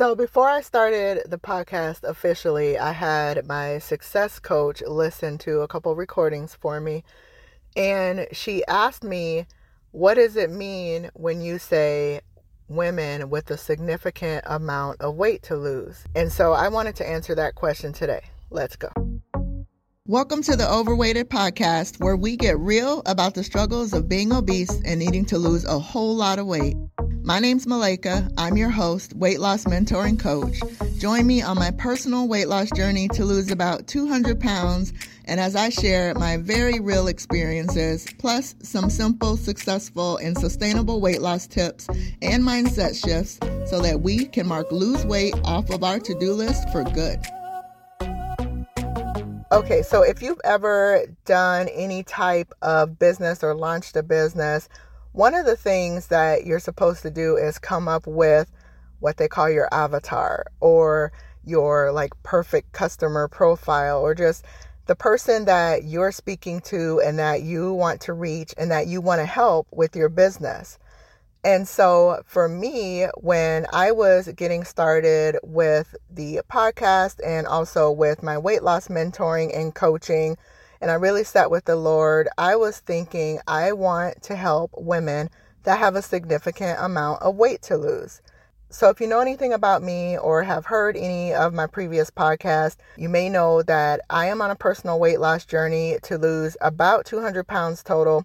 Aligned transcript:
So, 0.00 0.14
before 0.14 0.48
I 0.48 0.62
started 0.62 1.30
the 1.30 1.36
podcast 1.36 2.04
officially, 2.04 2.78
I 2.78 2.92
had 2.92 3.46
my 3.46 3.76
success 3.80 4.38
coach 4.38 4.80
listen 4.80 5.36
to 5.40 5.60
a 5.60 5.68
couple 5.68 5.94
recordings 5.94 6.54
for 6.54 6.80
me. 6.80 7.04
And 7.76 8.26
she 8.32 8.64
asked 8.64 9.04
me, 9.04 9.44
What 9.90 10.14
does 10.14 10.36
it 10.36 10.50
mean 10.50 11.10
when 11.12 11.42
you 11.42 11.58
say 11.58 12.22
women 12.66 13.28
with 13.28 13.50
a 13.50 13.58
significant 13.58 14.42
amount 14.46 15.02
of 15.02 15.16
weight 15.16 15.42
to 15.42 15.56
lose? 15.56 16.02
And 16.14 16.32
so 16.32 16.54
I 16.54 16.68
wanted 16.68 16.96
to 16.96 17.06
answer 17.06 17.34
that 17.34 17.54
question 17.54 17.92
today. 17.92 18.22
Let's 18.48 18.76
go. 18.76 18.88
Welcome 20.06 20.42
to 20.44 20.56
the 20.56 20.66
Overweighted 20.66 21.28
Podcast, 21.28 22.00
where 22.00 22.16
we 22.16 22.36
get 22.36 22.58
real 22.58 23.02
about 23.04 23.34
the 23.34 23.44
struggles 23.44 23.92
of 23.92 24.08
being 24.08 24.32
obese 24.32 24.80
and 24.82 24.98
needing 24.98 25.26
to 25.26 25.36
lose 25.36 25.66
a 25.66 25.78
whole 25.78 26.16
lot 26.16 26.38
of 26.38 26.46
weight. 26.46 26.74
My 27.22 27.38
name's 27.38 27.66
Malaika. 27.66 28.32
I'm 28.38 28.56
your 28.56 28.70
host, 28.70 29.14
weight 29.14 29.40
loss 29.40 29.66
mentor 29.66 30.06
and 30.06 30.18
coach. 30.18 30.58
Join 30.98 31.26
me 31.26 31.42
on 31.42 31.58
my 31.58 31.70
personal 31.70 32.26
weight 32.26 32.48
loss 32.48 32.70
journey 32.70 33.08
to 33.08 33.24
lose 33.24 33.50
about 33.50 33.86
200 33.86 34.40
pounds, 34.40 34.92
and 35.26 35.38
as 35.38 35.54
I 35.54 35.68
share 35.68 36.14
my 36.14 36.38
very 36.38 36.80
real 36.80 37.08
experiences, 37.08 38.06
plus 38.18 38.54
some 38.62 38.88
simple, 38.90 39.36
successful, 39.36 40.16
and 40.16 40.36
sustainable 40.36 41.00
weight 41.00 41.20
loss 41.20 41.46
tips 41.46 41.88
and 42.22 42.42
mindset 42.42 42.98
shifts 42.98 43.38
so 43.70 43.80
that 43.80 44.00
we 44.00 44.24
can 44.24 44.46
mark 44.46 44.72
lose 44.72 45.04
weight 45.04 45.34
off 45.44 45.70
of 45.70 45.84
our 45.84 45.98
to 46.00 46.18
do 46.18 46.32
list 46.32 46.68
for 46.70 46.84
good. 46.84 47.20
Okay, 49.52 49.82
so 49.82 50.02
if 50.02 50.22
you've 50.22 50.40
ever 50.44 51.06
done 51.24 51.68
any 51.68 52.04
type 52.04 52.54
of 52.62 52.98
business 52.98 53.42
or 53.42 53.52
launched 53.52 53.96
a 53.96 54.02
business, 54.02 54.68
one 55.12 55.34
of 55.34 55.46
the 55.46 55.56
things 55.56 56.08
that 56.08 56.46
you're 56.46 56.60
supposed 56.60 57.02
to 57.02 57.10
do 57.10 57.36
is 57.36 57.58
come 57.58 57.88
up 57.88 58.06
with 58.06 58.50
what 59.00 59.16
they 59.16 59.28
call 59.28 59.50
your 59.50 59.68
avatar 59.72 60.46
or 60.60 61.12
your 61.44 61.90
like 61.90 62.12
perfect 62.22 62.72
customer 62.72 63.26
profile 63.28 64.00
or 64.00 64.14
just 64.14 64.44
the 64.86 64.94
person 64.94 65.44
that 65.46 65.84
you're 65.84 66.12
speaking 66.12 66.60
to 66.60 67.00
and 67.04 67.18
that 67.18 67.42
you 67.42 67.72
want 67.72 68.00
to 68.00 68.12
reach 68.12 68.54
and 68.58 68.70
that 68.70 68.86
you 68.86 69.00
want 69.00 69.20
to 69.20 69.26
help 69.26 69.66
with 69.72 69.96
your 69.96 70.08
business. 70.08 70.78
And 71.42 71.66
so 71.66 72.22
for 72.26 72.48
me, 72.48 73.06
when 73.16 73.66
I 73.72 73.92
was 73.92 74.28
getting 74.36 74.64
started 74.64 75.38
with 75.42 75.94
the 76.10 76.40
podcast 76.50 77.20
and 77.24 77.46
also 77.46 77.90
with 77.90 78.22
my 78.22 78.36
weight 78.36 78.62
loss 78.62 78.88
mentoring 78.88 79.56
and 79.56 79.74
coaching, 79.74 80.36
and 80.80 80.90
I 80.90 80.94
really 80.94 81.24
sat 81.24 81.50
with 81.50 81.66
the 81.66 81.76
Lord, 81.76 82.28
I 82.38 82.56
was 82.56 82.78
thinking, 82.78 83.40
I 83.46 83.72
want 83.72 84.22
to 84.22 84.36
help 84.36 84.72
women 84.76 85.30
that 85.64 85.78
have 85.78 85.94
a 85.94 86.02
significant 86.02 86.78
amount 86.80 87.22
of 87.22 87.36
weight 87.36 87.62
to 87.62 87.76
lose. 87.76 88.22
So, 88.72 88.88
if 88.88 89.00
you 89.00 89.08
know 89.08 89.18
anything 89.20 89.52
about 89.52 89.82
me 89.82 90.16
or 90.16 90.44
have 90.44 90.66
heard 90.66 90.96
any 90.96 91.34
of 91.34 91.52
my 91.52 91.66
previous 91.66 92.08
podcasts, 92.08 92.76
you 92.96 93.08
may 93.08 93.28
know 93.28 93.62
that 93.62 94.00
I 94.08 94.26
am 94.26 94.40
on 94.40 94.52
a 94.52 94.56
personal 94.56 95.00
weight 95.00 95.18
loss 95.18 95.44
journey 95.44 95.98
to 96.04 96.16
lose 96.16 96.56
about 96.60 97.04
200 97.04 97.48
pounds 97.48 97.82
total. 97.82 98.24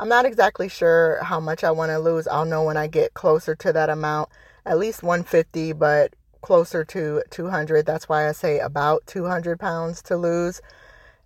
I'm 0.00 0.08
not 0.08 0.26
exactly 0.26 0.68
sure 0.68 1.22
how 1.22 1.38
much 1.38 1.62
I 1.62 1.70
want 1.70 1.90
to 1.90 2.00
lose. 2.00 2.26
I'll 2.26 2.44
know 2.44 2.64
when 2.64 2.76
I 2.76 2.88
get 2.88 3.14
closer 3.14 3.54
to 3.54 3.72
that 3.72 3.88
amount, 3.88 4.30
at 4.66 4.78
least 4.78 5.04
150, 5.04 5.72
but 5.74 6.14
closer 6.42 6.84
to 6.84 7.22
200. 7.30 7.86
That's 7.86 8.08
why 8.08 8.28
I 8.28 8.32
say 8.32 8.58
about 8.58 9.06
200 9.06 9.60
pounds 9.60 10.02
to 10.02 10.16
lose. 10.16 10.60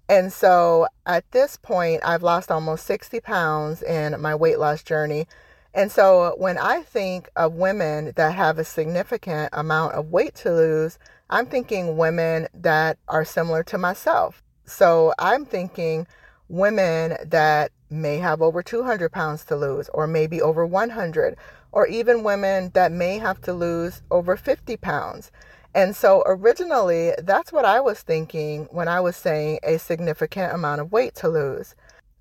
And 0.08 0.32
so 0.32 0.86
at 1.04 1.30
this 1.32 1.56
point, 1.56 2.00
I've 2.04 2.22
lost 2.22 2.50
almost 2.50 2.86
60 2.86 3.20
pounds 3.20 3.82
in 3.82 4.20
my 4.20 4.34
weight 4.34 4.58
loss 4.58 4.82
journey. 4.82 5.26
And 5.74 5.92
so 5.92 6.34
when 6.38 6.56
I 6.56 6.82
think 6.82 7.28
of 7.36 7.54
women 7.54 8.12
that 8.16 8.34
have 8.34 8.58
a 8.58 8.64
significant 8.64 9.50
amount 9.52 9.94
of 9.94 10.10
weight 10.10 10.34
to 10.36 10.52
lose, 10.52 10.98
I'm 11.28 11.46
thinking 11.46 11.98
women 11.98 12.48
that 12.54 12.98
are 13.06 13.24
similar 13.24 13.62
to 13.64 13.76
myself. 13.76 14.42
So 14.64 15.12
I'm 15.18 15.44
thinking 15.44 16.06
women 16.48 17.16
that 17.26 17.70
may 17.90 18.18
have 18.18 18.40
over 18.40 18.62
200 18.62 19.10
pounds 19.12 19.44
to 19.46 19.56
lose, 19.56 19.88
or 19.90 20.06
maybe 20.06 20.40
over 20.40 20.64
100, 20.64 21.36
or 21.72 21.86
even 21.86 22.22
women 22.22 22.70
that 22.74 22.92
may 22.92 23.18
have 23.18 23.40
to 23.42 23.52
lose 23.52 24.02
over 24.10 24.36
50 24.36 24.76
pounds. 24.78 25.30
And 25.74 25.94
so 25.94 26.22
originally, 26.26 27.12
that's 27.22 27.52
what 27.52 27.64
I 27.64 27.80
was 27.80 28.00
thinking 28.00 28.68
when 28.70 28.88
I 28.88 29.00
was 29.00 29.16
saying 29.16 29.60
a 29.62 29.78
significant 29.78 30.52
amount 30.52 30.80
of 30.80 30.92
weight 30.92 31.14
to 31.16 31.28
lose. 31.28 31.74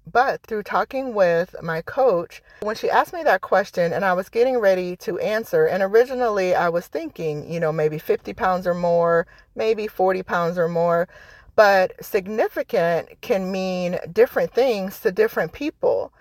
But 0.09 0.41
through 0.44 0.63
talking 0.63 1.13
with 1.13 1.56
my 1.62 1.81
coach, 1.81 2.41
when 2.62 2.75
she 2.75 2.90
asked 2.90 3.13
me 3.13 3.24
that 3.24 3.41
question 3.41 3.91
and 3.91 4.06
I 4.06 4.13
was 4.13 4.30
getting 4.30 4.57
ready 4.57 4.96
to 4.97 5.19
answer, 5.19 5.66
and 5.66 5.84
originally 5.84 6.56
I 6.56 6.69
was 6.69 6.88
thinking, 6.88 7.52
you 7.52 7.59
know, 7.59 7.74
maybe 7.74 8.00
50 8.00 8.34
pounds 8.34 8.66
or 8.66 8.74
more, 8.74 9.28
maybe 9.56 9.88
40 9.88 10.24
pounds 10.24 10.57
or 10.57 10.69
more, 10.69 11.09
but 11.56 11.94
significant 12.03 13.19
can 13.22 13.52
mean 13.52 13.97
different 14.13 14.53
things 14.53 15.00
to 15.02 15.12
different 15.12 15.52
people 15.52 16.13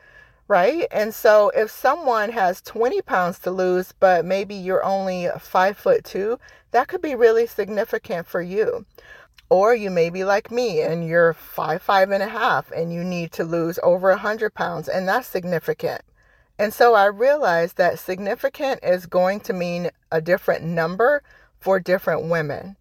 right? 0.48 0.86
And 0.90 1.14
so 1.14 1.50
if 1.50 1.70
someone 1.70 2.30
has 2.30 2.62
20 2.62 3.02
pounds 3.02 3.38
to 3.40 3.50
lose, 3.50 3.92
but 3.98 4.24
maybe 4.24 4.54
you're 4.54 4.84
only 4.84 5.28
five 5.38 5.76
foot 5.76 6.04
two, 6.04 6.38
that 6.70 6.88
could 6.88 7.02
be 7.02 7.14
really 7.14 7.46
significant 7.46 8.26
for 8.26 8.40
you. 8.40 8.86
Or 9.48 9.74
you 9.74 9.90
may 9.90 10.10
be 10.10 10.24
like 10.24 10.50
me 10.50 10.82
and 10.82 11.06
you're 11.06 11.32
five, 11.32 11.82
five 11.82 12.10
and 12.10 12.22
a 12.22 12.28
half, 12.28 12.70
and 12.72 12.92
you 12.92 13.04
need 13.04 13.32
to 13.32 13.44
lose 13.44 13.78
over 13.82 14.10
a 14.10 14.16
hundred 14.16 14.54
pounds, 14.54 14.88
and 14.88 15.06
that's 15.06 15.28
significant. 15.28 16.02
And 16.58 16.72
so 16.72 16.94
I 16.94 17.06
realized 17.06 17.76
that 17.76 17.98
significant 17.98 18.80
is 18.82 19.06
going 19.06 19.40
to 19.40 19.52
mean 19.52 19.90
a 20.10 20.20
different 20.20 20.64
number 20.64 21.22
for 21.60 21.78
different 21.78 22.24
women. 22.24 22.76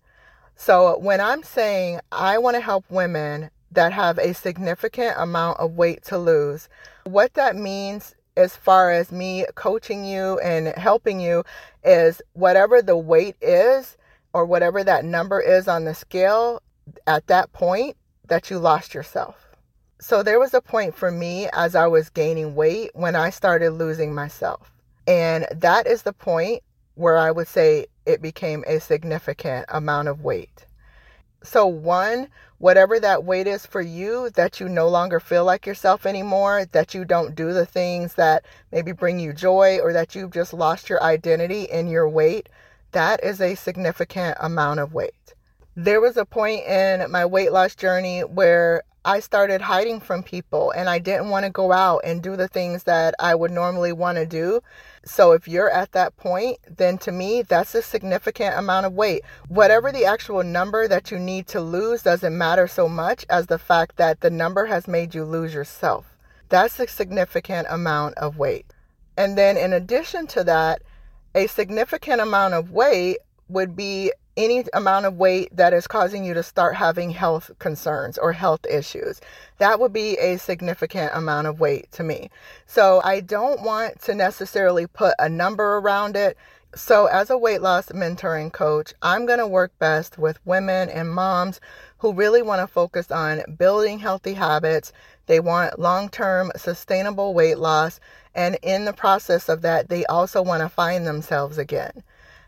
So 0.55 0.97
when 0.97 1.19
I'm 1.19 1.43
saying 1.43 1.99
I 2.11 2.37
want 2.37 2.55
to 2.55 2.61
help 2.61 2.85
women 2.89 3.51
that 3.75 3.93
have 3.93 4.17
a 4.17 4.33
significant 4.33 5.15
amount 5.17 5.59
of 5.59 5.77
weight 5.77 6.03
to 6.05 6.17
lose, 6.17 6.67
what 7.05 7.33
that 7.35 7.55
means 7.55 8.15
as 8.37 8.55
far 8.55 8.91
as 8.91 9.11
me 9.11 9.45
coaching 9.55 10.03
you 10.03 10.39
and 10.39 10.67
helping 10.77 11.19
you 11.19 11.43
is 11.83 12.21
whatever 12.33 12.81
the 12.81 12.97
weight 12.97 13.35
is 13.41 13.97
or 14.33 14.45
whatever 14.45 14.83
that 14.83 15.05
number 15.05 15.39
is 15.39 15.67
on 15.67 15.85
the 15.85 15.95
scale 15.95 16.61
at 17.07 17.27
that 17.27 17.51
point 17.53 17.95
that 18.27 18.49
you 18.49 18.59
lost 18.59 18.93
yourself. 18.93 19.45
So 20.01 20.21
there 20.21 20.39
was 20.39 20.53
a 20.53 20.61
point 20.61 20.95
for 20.95 21.11
me 21.11 21.47
as 21.53 21.75
I 21.75 21.87
was 21.87 22.09
gaining 22.09 22.55
weight 22.55 22.91
when 22.93 23.15
I 23.15 23.29
started 23.29 23.71
losing 23.71 24.13
myself. 24.13 24.71
And 25.07 25.47
that 25.53 25.87
is 25.87 26.03
the 26.03 26.13
point 26.13 26.61
where 26.95 27.17
I 27.17 27.31
would 27.31 27.47
say 27.47 27.85
it 28.05 28.21
became 28.21 28.63
a 28.67 28.79
significant 28.79 29.65
amount 29.69 30.07
of 30.09 30.21
weight. 30.21 30.65
So, 31.45 31.67
one, 31.67 32.29
whatever 32.57 33.00
that 33.00 33.23
weight 33.23 33.45
is 33.45 33.66
for 33.66 33.81
you, 33.81 34.31
that 34.31 34.59
you 34.59 34.67
no 34.67 34.88
longer 34.88 35.19
feel 35.19 35.45
like 35.45 35.66
yourself 35.67 36.06
anymore, 36.06 36.66
that 36.72 36.94
you 36.94 37.06
don't 37.06 37.35
do 37.35 37.53
the 37.53 37.66
things 37.66 38.16
that 38.16 38.44
maybe 38.72 38.91
bring 38.91 39.19
you 39.19 39.31
joy, 39.31 39.79
or 39.79 39.94
that 39.94 40.16
you've 40.16 40.31
just 40.34 40.53
lost 40.53 40.89
your 40.89 41.01
identity 41.03 41.63
in 41.63 41.88
your 41.88 42.09
weight, 42.09 42.50
that 42.94 43.23
is 43.23 43.39
a 43.41 43.55
significant 43.55 44.38
amount 44.39 44.79
of 44.79 44.94
weight. 44.94 45.34
There 45.77 45.99
was 45.99 46.15
a 46.15 46.25
point 46.25 46.65
in 46.65 47.11
my 47.11 47.25
weight 47.25 47.51
loss 47.51 47.75
journey 47.75 48.21
where 48.21 48.83
I 49.03 49.19
started 49.19 49.59
hiding 49.59 49.99
from 49.99 50.23
people 50.23 50.71
and 50.71 50.89
I 50.89 50.99
didn't 50.99 51.29
want 51.29 51.43
to 51.45 51.51
go 51.51 51.73
out 51.73 51.99
and 52.05 52.23
do 52.23 52.37
the 52.37 52.47
things 52.47 52.83
that 52.83 53.13
I 53.19 53.35
would 53.35 53.51
normally 53.51 53.91
want 53.91 54.17
to 54.17 54.25
do. 54.25 54.61
So 55.03 55.33
if 55.33 55.49
you're 55.49 55.69
at 55.69 55.91
that 55.91 56.15
point, 56.15 56.59
then 56.77 56.97
to 56.99 57.11
me, 57.11 57.41
that's 57.41 57.75
a 57.75 57.81
significant 57.81 58.57
amount 58.57 58.85
of 58.85 58.93
weight. 58.93 59.23
Whatever 59.49 59.91
the 59.91 60.05
actual 60.05 60.43
number 60.43 60.87
that 60.87 61.11
you 61.11 61.19
need 61.19 61.45
to 61.49 61.59
lose 61.59 62.03
doesn't 62.03 62.37
matter 62.37 62.67
so 62.67 62.87
much 62.87 63.25
as 63.29 63.47
the 63.47 63.59
fact 63.59 63.97
that 63.97 64.21
the 64.21 64.29
number 64.29 64.67
has 64.67 64.87
made 64.87 65.13
you 65.13 65.25
lose 65.25 65.53
yourself. 65.53 66.05
That's 66.47 66.79
a 66.79 66.87
significant 66.87 67.67
amount 67.69 68.17
of 68.17 68.37
weight. 68.37 68.65
And 69.17 69.37
then 69.37 69.57
in 69.57 69.73
addition 69.73 70.25
to 70.27 70.43
that, 70.45 70.81
a 71.35 71.47
significant 71.47 72.21
amount 72.21 72.53
of 72.53 72.71
weight 72.71 73.17
would 73.49 73.75
be 73.75 74.13
any 74.38 74.66
amount 74.73 75.05
of 75.05 75.17
weight 75.17 75.55
that 75.55 75.73
is 75.73 75.87
causing 75.87 76.23
you 76.23 76.34
to 76.34 76.43
start 76.43 76.76
having 76.76 77.09
health 77.09 77.52
concerns 77.59 78.17
or 78.17 78.34
health 78.34 78.66
issues. 78.70 79.22
That 79.58 79.79
would 79.79 79.93
be 79.93 80.17
a 80.17 80.37
significant 80.37 81.11
amount 81.14 81.47
of 81.47 81.59
weight 81.59 81.91
to 81.93 82.03
me. 82.03 82.29
So 82.66 83.02
I 83.03 83.22
don't 83.22 83.61
want 83.61 84.02
to 84.03 84.16
necessarily 84.16 84.87
put 84.87 85.16
a 85.20 85.29
number 85.29 85.78
around 85.78 86.16
it. 86.16 86.37
So, 86.76 87.05
as 87.05 87.29
a 87.29 87.37
weight 87.37 87.61
loss 87.61 87.87
mentoring 87.87 88.52
coach, 88.52 88.93
I'm 89.02 89.26
going 89.26 89.40
to 89.40 89.47
work 89.47 89.72
best 89.79 90.17
with 90.17 90.46
women 90.46 90.90
and 90.90 91.09
moms 91.09 91.61
who 91.99 92.11
really 92.11 92.41
want 92.41 92.59
to 92.59 92.67
focus 92.67 93.11
on 93.11 93.43
building 93.58 93.99
healthy 93.99 94.34
habits. 94.34 94.91
They 95.28 95.40
want 95.40 95.79
long 95.79 96.09
term 96.09 96.52
sustainable 96.58 97.34
weight 97.34 97.59
loss. 97.59 98.02
And 98.35 98.58
in 98.61 98.84
the 98.84 98.91
process 98.91 99.47
of 99.47 99.61
that, 99.61 99.88
they 99.88 100.05
also 100.08 100.41
want 100.41 100.64
to 100.64 100.70
find 100.70 101.08
themselves 101.08 101.58
again. 101.58 102.03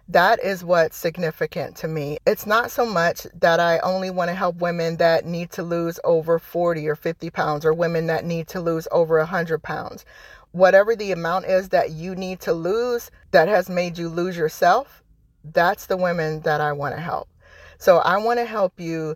That 0.09 0.42
is 0.42 0.63
what's 0.63 0.95
significant 0.95 1.75
to 1.77 1.88
me. 1.89 2.19
It's 2.25 2.45
not 2.45 2.71
so 2.71 2.86
much 2.86 3.27
that 3.33 3.59
I 3.59 3.80
only 3.80 4.09
want 4.09 4.30
to 4.30 4.36
help 4.36 4.57
women 4.57 4.98
that 4.98 5.25
need 5.25 5.51
to 5.51 5.63
lose 5.63 6.00
over 6.06 6.39
40 6.39 6.88
or 6.88 6.95
50 6.95 7.30
pounds 7.30 7.65
or 7.65 7.74
women 7.74 8.07
that 8.07 8.24
need 8.24 8.48
to 8.50 8.62
lose 8.62 8.88
over 8.92 9.18
100 9.18 9.62
pounds. 9.63 10.06
Whatever 10.54 10.95
the 10.95 11.12
amount 11.12 11.45
is 11.45 11.69
that 11.69 11.92
you 11.92 12.15
need 12.15 12.39
to 12.42 12.54
lose 12.54 13.12
that 13.31 13.50
has 13.50 13.69
made 13.69 13.98
you 13.98 14.07
lose 14.07 14.38
yourself, 14.38 15.04
That's 15.44 15.86
the 15.88 15.98
women 15.98 16.42
that 16.42 16.62
I 16.62 16.74
want 16.74 16.95
to 16.95 17.01
help. 17.01 17.30
So 17.77 17.98
I 17.98 18.18
want 18.18 18.39
to 18.39 18.45
help 18.45 18.80
you 18.80 19.15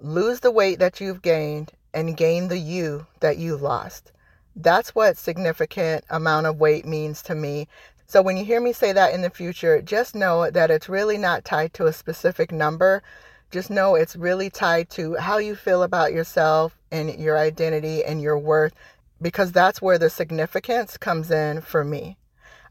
lose 0.00 0.40
the 0.40 0.50
weight 0.50 0.78
that 0.78 1.00
you've 1.00 1.22
gained 1.22 1.72
and 1.94 2.16
gain 2.16 2.48
the 2.48 2.58
you 2.58 3.06
that 3.20 3.38
you 3.38 3.56
lost. 3.56 4.12
That's 4.56 4.94
what 4.94 5.16
significant 5.16 6.04
amount 6.10 6.46
of 6.46 6.58
weight 6.58 6.86
means 6.86 7.22
to 7.22 7.34
me. 7.34 7.68
So 8.10 8.22
when 8.22 8.36
you 8.36 8.44
hear 8.44 8.60
me 8.60 8.72
say 8.72 8.92
that 8.92 9.14
in 9.14 9.22
the 9.22 9.30
future, 9.30 9.80
just 9.80 10.16
know 10.16 10.50
that 10.50 10.68
it's 10.68 10.88
really 10.88 11.16
not 11.16 11.44
tied 11.44 11.72
to 11.74 11.86
a 11.86 11.92
specific 11.92 12.50
number. 12.50 13.04
Just 13.52 13.70
know 13.70 13.94
it's 13.94 14.16
really 14.16 14.50
tied 14.50 14.90
to 14.90 15.14
how 15.14 15.38
you 15.38 15.54
feel 15.54 15.84
about 15.84 16.12
yourself 16.12 16.76
and 16.90 17.14
your 17.20 17.38
identity 17.38 18.02
and 18.02 18.20
your 18.20 18.36
worth 18.36 18.74
because 19.22 19.52
that's 19.52 19.80
where 19.80 19.96
the 19.96 20.10
significance 20.10 20.96
comes 20.96 21.30
in 21.30 21.60
for 21.60 21.84
me. 21.84 22.16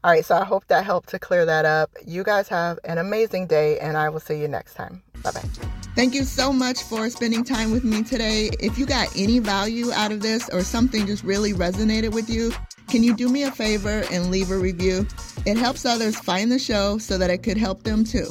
All 0.04 0.10
right, 0.10 0.26
so 0.26 0.36
I 0.36 0.44
hope 0.44 0.66
that 0.66 0.84
helped 0.84 1.08
to 1.08 1.18
clear 1.18 1.46
that 1.46 1.64
up. 1.64 1.90
You 2.06 2.22
guys 2.22 2.48
have 2.48 2.78
an 2.84 2.98
amazing 2.98 3.46
day, 3.46 3.78
and 3.78 3.96
I 3.96 4.10
will 4.10 4.20
see 4.20 4.38
you 4.38 4.48
next 4.48 4.74
time. 4.74 5.02
Bye 5.22 5.30
bye. 5.32 5.48
Thank 5.96 6.14
you 6.14 6.24
so 6.24 6.52
much 6.52 6.82
for 6.82 7.08
spending 7.08 7.44
time 7.44 7.72
with 7.72 7.84
me 7.84 8.02
today. 8.02 8.50
If 8.60 8.78
you 8.78 8.84
got 8.84 9.08
any 9.16 9.38
value 9.38 9.90
out 9.92 10.12
of 10.12 10.20
this 10.20 10.50
or 10.50 10.62
something 10.62 11.06
just 11.06 11.24
really 11.24 11.52
resonated 11.52 12.12
with 12.12 12.28
you, 12.28 12.52
can 12.90 13.04
you 13.04 13.14
do 13.14 13.28
me 13.28 13.44
a 13.44 13.52
favor 13.52 14.04
and 14.10 14.30
leave 14.30 14.50
a 14.50 14.58
review? 14.58 15.06
It 15.46 15.56
helps 15.56 15.86
others 15.86 16.18
find 16.18 16.50
the 16.50 16.58
show 16.58 16.98
so 16.98 17.18
that 17.18 17.30
it 17.30 17.42
could 17.42 17.56
help 17.56 17.84
them 17.84 18.04
too. 18.04 18.26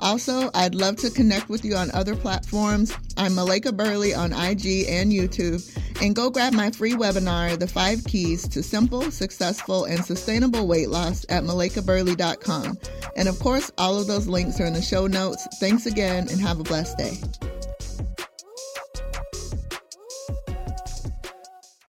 Also, 0.00 0.50
I'd 0.54 0.74
love 0.74 0.96
to 0.96 1.10
connect 1.10 1.48
with 1.48 1.64
you 1.64 1.76
on 1.76 1.90
other 1.92 2.14
platforms. 2.14 2.92
I'm 3.16 3.32
Malaika 3.32 3.74
Burley 3.74 4.12
on 4.12 4.32
IG 4.32 4.86
and 4.88 5.12
YouTube. 5.12 5.62
And 6.02 6.14
go 6.14 6.28
grab 6.28 6.52
my 6.52 6.70
free 6.72 6.92
webinar, 6.92 7.58
The 7.58 7.68
Five 7.68 8.04
Keys 8.04 8.46
to 8.48 8.62
Simple, 8.62 9.10
Successful, 9.10 9.84
and 9.84 10.04
Sustainable 10.04 10.66
Weight 10.66 10.88
Loss 10.88 11.24
at 11.28 11.44
malaikaburley.com. 11.44 12.78
And 13.16 13.28
of 13.28 13.38
course, 13.38 13.70
all 13.78 13.98
of 13.98 14.08
those 14.08 14.26
links 14.26 14.60
are 14.60 14.66
in 14.66 14.74
the 14.74 14.82
show 14.82 15.06
notes. 15.06 15.46
Thanks 15.60 15.86
again 15.86 16.26
and 16.30 16.40
have 16.40 16.58
a 16.58 16.64
blessed 16.64 16.98
day. 16.98 17.18